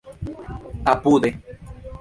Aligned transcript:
apude 0.93 1.29